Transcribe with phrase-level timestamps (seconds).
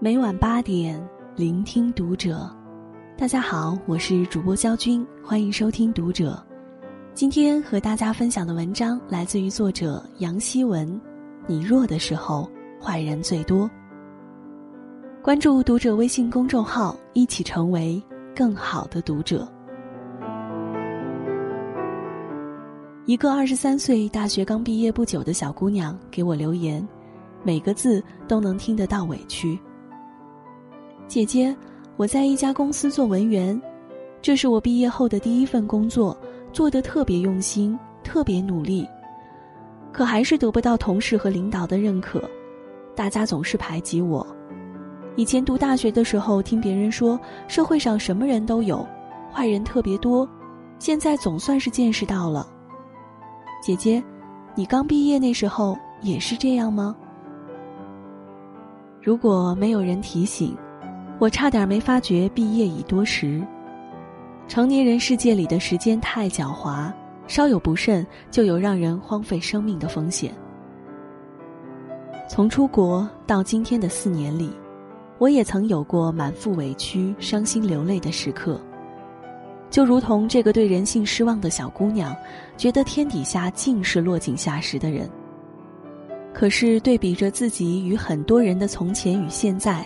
[0.00, 1.02] 每晚八点，
[1.34, 2.50] 聆听读者。
[3.16, 6.32] 大家好，我是主播肖军，欢迎收听《读者》。
[7.14, 11.00] 今天和大家分享的文章来自于作者杨希文。
[11.46, 12.50] 你弱的时候，
[12.82, 13.70] 坏人最多。
[15.22, 18.02] 关注《读者》微信公众号，一起成为
[18.36, 19.48] 更好的读者。
[23.06, 26.86] 一个二十三岁、大学刚毕业不久的小姑娘给我留言，
[27.42, 29.58] 每个字都能听得到委屈。
[31.06, 31.54] 姐姐，
[31.98, 33.60] 我在一家公司做文员，
[34.22, 36.16] 这是我毕业后的第一份工作，
[36.50, 38.88] 做得特别用心，特别努力，
[39.92, 42.24] 可还是得不到同事和领导的认可，
[42.96, 44.26] 大家总是排挤我。
[45.14, 48.82] 以前读大学的时候，听别人说社会上什么人都有，
[49.30, 50.26] 坏人特别多，
[50.78, 52.48] 现在总算是见识到了。
[53.64, 54.04] 姐姐，
[54.54, 56.94] 你刚毕业那时候也是这样吗？
[59.00, 60.54] 如果没有人提醒。
[61.18, 63.42] 我差点没发觉毕业已多时。
[64.48, 66.92] 成年人世界里的时间太狡猾，
[67.26, 70.34] 稍有不慎就有让人荒废生命的风险。
[72.28, 74.52] 从出国到今天的四年里，
[75.16, 78.60] 我也曾有过满腹委屈、伤心流泪的时刻。
[79.70, 82.14] 就如同这个对人性失望的小姑娘，
[82.56, 85.10] 觉得天底下尽是落井下石的人。
[86.32, 89.84] 可是对比着自己与很多人的从前与现在。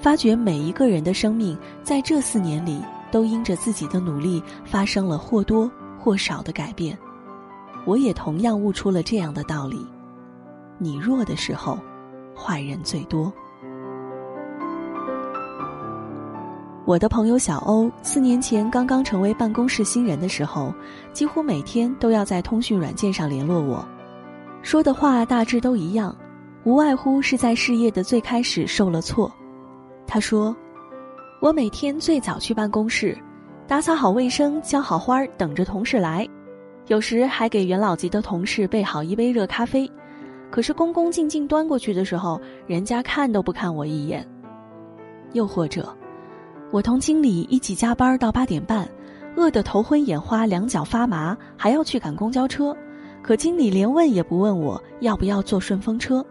[0.00, 6.98] 发觉每一个人的生命在这四年里都因着自己的努力发生了或多或少的改变，
[7.84, 9.86] 我也同样悟出了这样的道理：
[10.76, 11.78] 你弱的时候，
[12.36, 13.32] 坏人最多。
[16.84, 20.74] 我的朋友小欧四年前刚刚成为办公室新人的时候，
[21.12, 23.86] 几乎每天都要在通讯软件上联络我，
[24.62, 26.14] 说的话大致都一样，
[26.64, 29.30] 无外乎是在事业的最开始受了挫。
[30.08, 30.54] 他说
[31.40, 33.16] ：“我每天最早去办公室，
[33.68, 36.28] 打扫好卫生，浇好花儿，等着同事来。
[36.88, 39.88] 有时还给元老级的同事备好一杯热咖啡。
[40.50, 44.28] 可是恭恭敬敬端过去的时候，人家看都不看我一眼。
[45.32, 45.96] 又或者，
[46.72, 48.88] 我同经理一起加班到八点半，
[49.36, 52.74] 饿得头昏眼花，两脚发麻，还要去赶公交车。
[53.22, 56.24] 可经理连问也不问我要不要坐顺风车。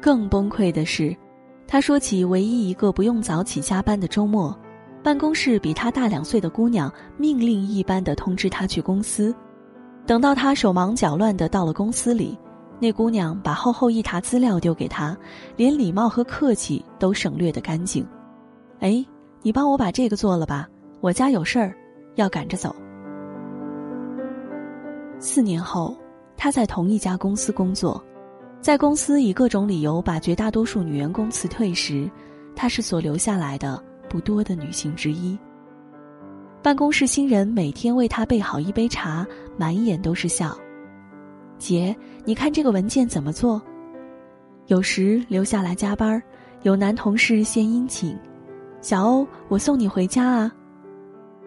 [0.00, 1.14] 更崩溃的是。”
[1.70, 4.58] 他说起唯一一个不用早起加班的周末，
[5.02, 9.34] 办公室比他大两岁的姑娘命令一般的通知他去公司。
[10.06, 12.38] 等到他手忙脚乱的到了公司里，
[12.80, 15.14] 那姑娘把厚厚一沓资料丢给他，
[15.56, 18.02] 连礼貌和客气都省略的干净。
[18.80, 19.04] 哎，
[19.42, 20.68] 你帮我把这个做了吧，
[21.00, 21.74] 我家有事儿，
[22.16, 22.74] 要赶着走。
[25.18, 25.96] 四年后，
[26.36, 28.02] 他在同一家公司工作。
[28.60, 32.10] 在公司以各种理由把绝大多数女员工辞退时，
[32.56, 35.38] 她是所留下来的不多的女性之一。
[36.60, 39.24] 办公室新人每天为她备好一杯茶，
[39.56, 40.58] 满眼都是笑。
[41.56, 43.62] 姐，你看这个文件怎么做？
[44.66, 46.20] 有时留下来加班，
[46.62, 48.18] 有男同事献殷勤。
[48.80, 50.52] 小欧，我送你回家啊。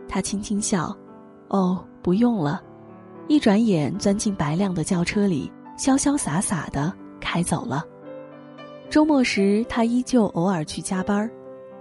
[0.08, 0.96] 他轻轻笑，
[1.50, 2.62] 哦，不用了。
[3.28, 6.94] 一转眼钻进白亮的轿车里，潇潇洒洒的。
[7.24, 7.86] 开走了。
[8.90, 11.30] 周末时，他依旧偶尔去加班，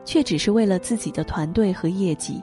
[0.05, 2.41] 却只是为了自己的团队和业绩。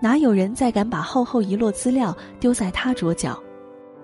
[0.00, 3.38] 哪有人再敢把厚厚一摞资料丢在他桌角？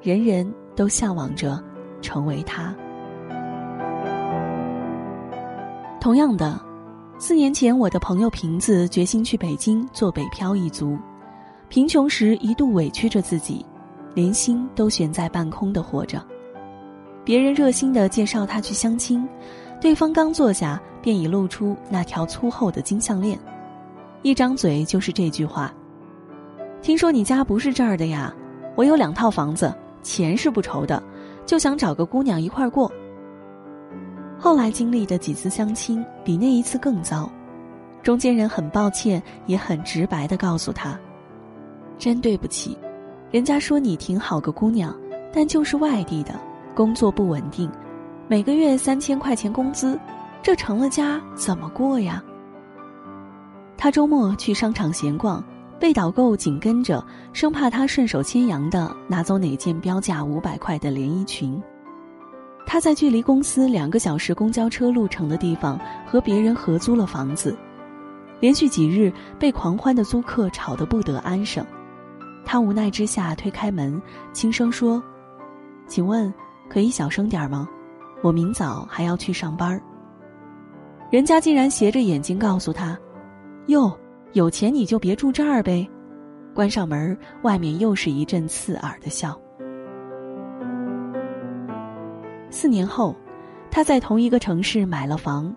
[0.02, 1.60] 人人都向往着
[2.02, 2.72] 成为他。
[5.98, 6.60] 同样的，
[7.22, 10.98] 四年前，我的朋友瓶子决心去北京做北漂一族。
[11.68, 13.62] 贫穷时一度委屈着自己，
[14.14, 16.24] 连心都悬在半空的活着。
[17.22, 19.28] 别人热心的介绍他去相亲，
[19.82, 23.38] 对方刚坐下便已露出那条粗厚的金项链，
[24.22, 25.70] 一张嘴就是这句话
[26.80, 28.34] ：“听说你家不是这儿的呀？
[28.76, 29.70] 我有两套房子，
[30.02, 31.02] 钱是不愁的，
[31.44, 32.90] 就想找个姑娘一块过。”
[34.42, 37.30] 后来经历的几次相亲比那一次更糟，
[38.02, 40.98] 中间人很抱歉也很直白的告诉他
[41.98, 42.74] ：“真对不起，
[43.30, 44.96] 人家说你挺好个姑娘，
[45.30, 46.34] 但就是外地的。”
[46.74, 47.70] 工作不稳定，
[48.28, 50.00] 每个月三千块钱工资，
[50.40, 52.22] 这成了家怎么过呀？
[53.76, 55.44] 他周末去商场闲逛，
[55.78, 57.04] 被导购紧跟着，
[57.34, 61.60] 生怕他顺手牵羊的拿走哪件标价五百块的连衣裙。
[62.72, 65.76] 他在距离公司两个小时公交车路程的地方
[66.06, 67.58] 和别人合租了房子，
[68.38, 71.66] 连续几日被狂欢的租客吵得不得安生。
[72.44, 74.00] 他无奈之下推开门，
[74.32, 75.02] 轻声说
[75.88, 76.32] ：“请问，
[76.68, 77.68] 可以小声点吗？
[78.22, 79.82] 我明早还要去上班。”
[81.10, 82.96] 人家竟然斜着眼睛告诉他
[83.66, 83.92] ：“哟，
[84.32, 85.84] 有钱你就别住这儿呗。”
[86.54, 89.36] 关上门，外面又是一阵刺耳的笑。
[92.50, 93.14] 四年后，
[93.70, 95.54] 他在同一个城市买了房，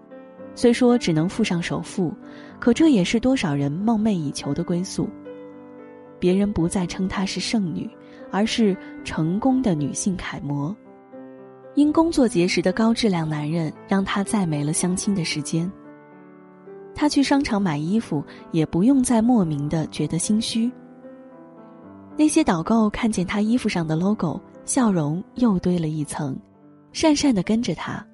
[0.56, 2.14] 虽说只能付上首付，
[2.60, 5.10] 可这也是多少人梦寐以求的归宿。
[6.20, 7.90] 别人不再称她是剩女，
[8.32, 10.74] 而是成功的女性楷模。
[11.76, 15.70] 因工作结识的高质量男人，让她再没了相亲的时间。
[16.94, 20.72] 她去商场买衣服，也不用再莫名的觉得心虚。
[22.16, 26.38] 那些导购看见她衣服上的 logo，笑容又堆了一层，
[26.94, 28.06] 讪讪的跟着他。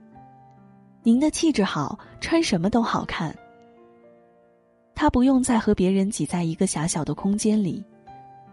[1.04, 3.36] 您的气质好，穿什么都好看。
[4.96, 7.84] 他不用再和别人挤在一个狭小的空间里。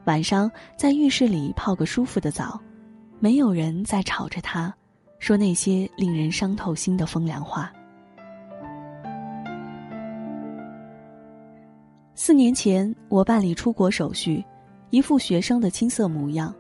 [0.04, 2.60] 晚上在浴室里泡个舒服的澡，
[3.18, 4.72] 没有人再吵着他，
[5.18, 7.72] 说那些令人伤透心的风凉话。
[12.14, 14.44] 四年前，我办理出国手续，
[14.90, 16.54] 一副学生的青涩模样，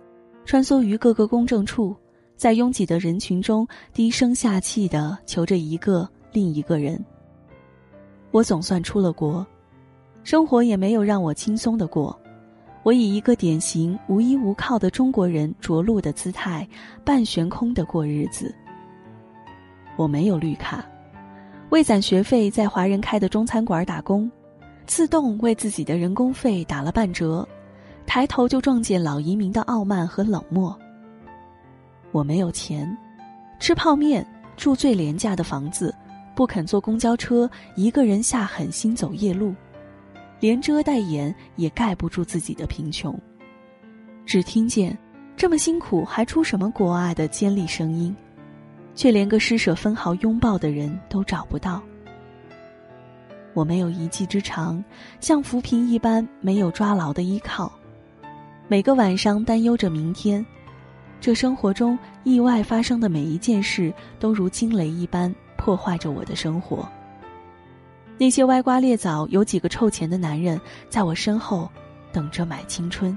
[0.44, 1.96] 穿梭于各个公证处，
[2.36, 7.02] 在拥挤的人群中低声下气的求着一个另一个人。
[8.30, 9.46] 我总算出了国，
[10.22, 12.18] 生活也没有让我轻松的过。
[12.82, 16.68] 我以一个典型无依无靠的中国人着陆的姿态，
[17.04, 18.54] 半悬空的过日子。
[19.96, 20.84] 我没有绿卡，
[21.70, 24.30] 为攒学费在华人开的中餐馆打工，
[24.86, 27.48] 自动为自己的人工费打了半折，
[28.06, 30.78] 抬头就撞见老移民的傲慢和冷漠。
[32.16, 32.96] 我没有钱，
[33.60, 34.26] 吃泡面，
[34.56, 35.94] 住最廉价的房子，
[36.34, 39.54] 不肯坐公交车，一个人下狠心走夜路。
[40.40, 43.14] 连遮带掩也盖不住自己的贫穷，
[44.24, 44.96] 只听见
[45.36, 48.16] 这么辛苦还出什么国啊的尖利声音，
[48.94, 51.82] 却连个施舍分毫拥抱的人都找不到。
[53.52, 54.82] 我没有一技之长，
[55.20, 57.70] 像浮萍一般没有抓牢的依靠，
[58.68, 60.44] 每个晚上担忧着明天，
[61.20, 66.88] 这生活中意外发生的每一件事都如惊雷一般破坏着我的生活。
[68.18, 71.68] 那些歪瓜裂枣、有几个臭钱的男人，在我身后
[72.12, 73.16] 等着买青春。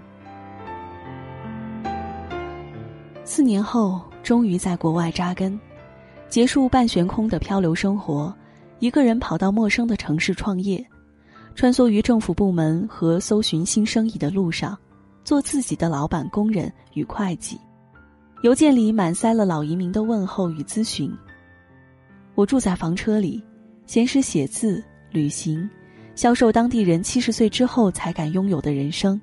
[3.23, 5.57] 四年后，终于在国外扎根，
[6.27, 8.33] 结束半悬空的漂流生活，
[8.79, 10.83] 一个人跑到陌生的城市创业，
[11.53, 14.75] 穿梭于政府部门和搜寻新生意的路上，
[15.23, 17.57] 做自己的老板、工人与会计。
[18.41, 21.11] 邮件里满塞了老移民的问候与咨询。
[22.35, 23.43] 我住在房车里，
[23.85, 24.83] 闲时写字。
[25.11, 25.67] 旅行，
[26.13, 29.19] 销售当地人七十岁之后才敢拥有的人生。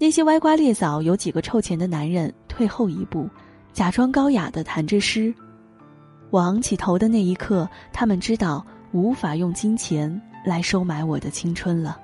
[0.00, 3.30] 那些歪瓜裂枣、有几个臭钱的男人退后一步，
[3.72, 5.32] 假装高雅的弹着诗。
[6.30, 11.96] 我昂起头的那一刻，他们知道无法用金钱来收买我的青春了。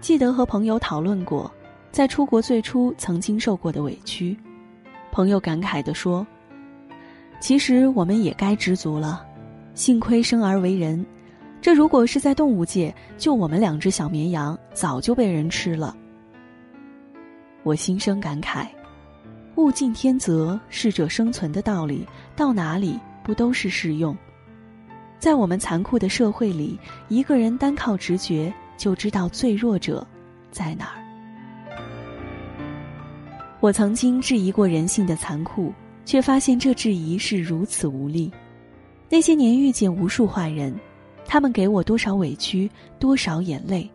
[0.00, 1.48] 记得和朋友讨论过，
[1.92, 4.36] 在出国最初曾经受过的委屈，
[5.10, 6.26] 朋友感慨地说
[7.40, 9.26] ：“其实我们也该知足了。”
[9.74, 11.04] 幸亏生而为人，
[11.60, 15.96] 这如果是在动物界，就我们两只小绵羊早就被人吃了。
[17.62, 18.66] 我心生感慨，
[19.56, 22.06] 物竞天择，适者生存的道理，
[22.36, 24.16] 到哪里不都是适用？
[25.18, 26.78] 在我们残酷的社会里，
[27.08, 30.06] 一个人单靠直觉就知道最弱者
[30.50, 30.99] 在哪儿。
[33.60, 35.70] 我曾经质疑过人性的残酷，
[36.06, 38.32] 却发现这质疑是如此无力。
[39.08, 40.74] 那些年遇见无数坏人，
[41.26, 43.88] 他们给我多少委屈，多少眼泪，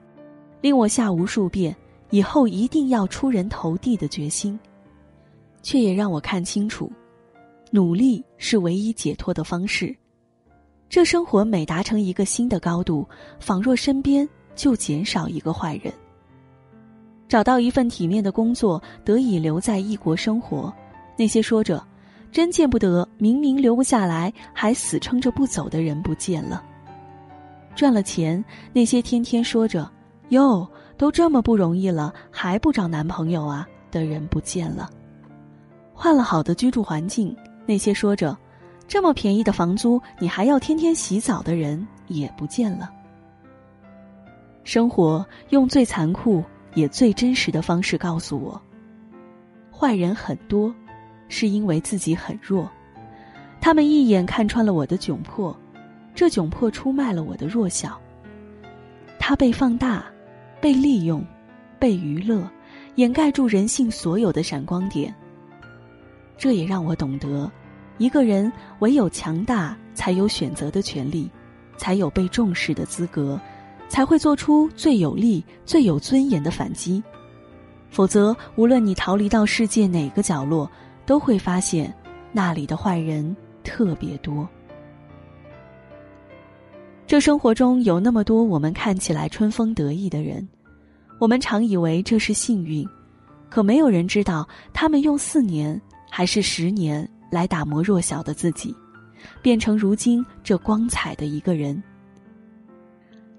[0.62, 1.76] 令我下无数遍
[2.12, 4.60] 以后一定要出人头地的决心，
[5.64, 6.92] 却也让我看清楚，
[7.72, 9.96] 努力是唯一解脱的方式。
[10.88, 13.08] 这生活每达成一个新的高度，
[13.40, 15.92] 仿若身边就减少一个坏人。
[17.28, 20.74] 找到一份体面的工作，得以留在异国生活，
[21.18, 21.84] 那些说着。
[22.32, 26.62] 真见不得，明明留不下来，还死撑着不走的人不见了。
[27.76, 29.90] 赚了钱，那些天天说着
[30.30, 30.68] “哟，
[30.98, 34.90] 都这么不容易了，还不找男朋友啊”的人不见了。
[35.94, 37.34] 换了好的居住环境，
[37.66, 38.38] 那些说着
[38.86, 42.92] “这么便宜的房租，你还要天天洗澡”的人也不见了。
[44.66, 46.44] 生活用最残酷
[46.76, 48.62] 也最真实的方式告诉我：
[49.72, 50.74] 坏人很多。
[51.28, 52.70] 是因为自己很弱，
[53.60, 55.60] 他们一眼看穿了我的窘迫，
[56.14, 58.00] 这窘迫出卖了我的弱小。
[59.18, 60.06] 他被放大，
[60.62, 61.26] 被利用，
[61.80, 62.48] 被娱乐，
[62.94, 65.12] 掩盖住人性所有的闪光点。
[66.38, 67.52] 这也让我懂得，
[67.98, 71.28] 一个人唯有强大，才有选择的权利，
[71.76, 73.42] 才有被重视的资格，
[73.88, 77.04] 才会做出最有力、最有尊严的反击。
[77.90, 80.70] 否则，无论你逃离到世界哪个角落，
[81.06, 81.94] 都会发现
[82.32, 84.48] 那里的坏人特别多。
[87.08, 90.48] 这生活中有那么多我们看起来春风得意的人，
[91.20, 92.88] 我们常以为这是幸运，
[93.50, 95.82] 可没有人知道他们用四年。
[96.08, 98.74] 还是十年来打磨弱小的自己，
[99.42, 101.84] 变成如今这光彩的一个人。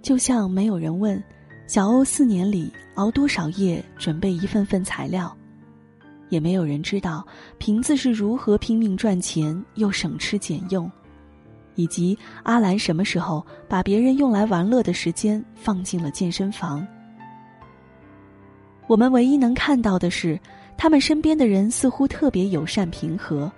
[0.06, 1.20] 就像没有人问
[1.66, 5.36] 小欧四年里熬多少夜准备一份份材料，
[6.28, 7.26] 也没有人知道
[7.58, 10.88] 瓶子是如何拼命赚钱又省吃俭用，
[11.74, 16.86] 以及阿兰什么时候把别人用来玩乐的时间放进了健身房。
[18.86, 20.38] 我们唯一能看到的是。
[20.78, 23.50] 他们身边的人似乎特别友善平和，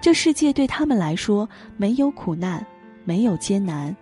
[0.00, 2.66] 这世界对他们来说没有苦难，
[3.04, 3.96] 没有艰难，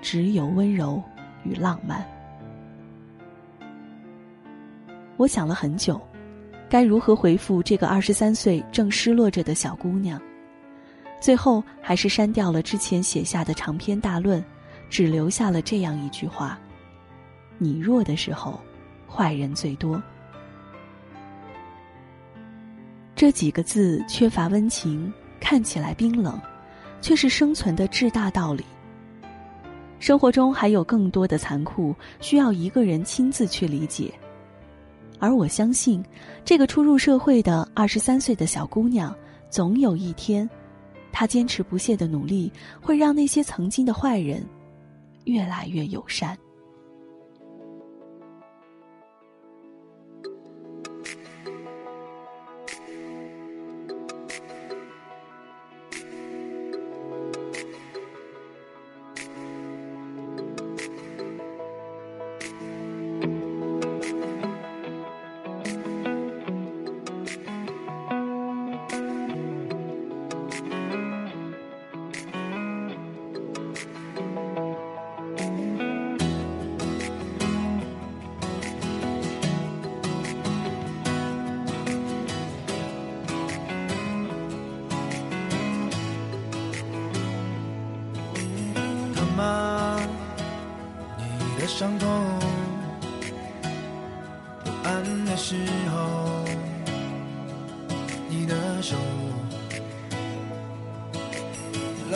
[0.00, 1.02] 只有温柔
[1.46, 2.04] 与浪漫。
[5.16, 6.00] 我想了很久，
[6.68, 10.20] 该如何回复这个二十三岁正失落着的小姑娘，
[11.20, 14.44] 最后还是删掉了之前写下的长篇大论，
[14.90, 16.58] 只留下了这样一句话
[17.56, 18.60] ：“你弱的时候，
[19.08, 20.02] 坏人最多。”
[23.16, 25.10] 这几个字缺乏温情，
[25.40, 26.38] 看起来冰冷，
[27.00, 28.62] 却是生存的至大道理。
[29.98, 34.12] 生活中还有更多的残酷，需要一个人亲自去理解。
[35.18, 36.04] 而我相信，
[36.44, 39.14] 这个初入社会的二十三岁的小姑娘，
[39.48, 40.48] 总有一天，
[41.10, 44.46] 她坚持不懈的努力，会让那些曾经的坏人，
[45.24, 46.36] 越来越友善。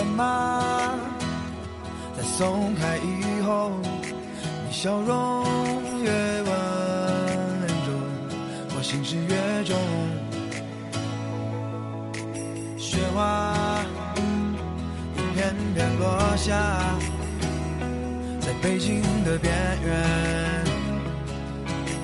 [0.01, 0.95] 了吗？
[2.17, 3.73] 在松开以后，
[4.67, 5.45] 你笑容
[6.03, 6.51] 越温
[7.87, 7.93] 柔，
[8.77, 9.77] 我心事越重。
[12.79, 13.55] 雪花
[15.17, 16.81] 一片片落下。
[18.41, 19.55] 在北京的边
[19.85, 20.65] 缘，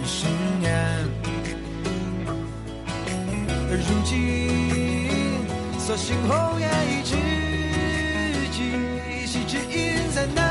[0.04, 0.26] 十
[0.60, 1.04] 年，
[3.70, 5.40] 如今，
[5.78, 7.16] 所幸红颜已知，
[10.16, 10.45] 因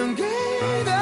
[0.00, 1.01] 唯有